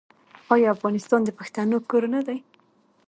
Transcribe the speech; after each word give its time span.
آیا 0.53 0.67
افغانستان 0.75 1.21
د 1.23 1.29
پښتنو 1.39 1.77
کور 1.89 2.03
نه 2.13 2.21
دی؟ 2.27 2.39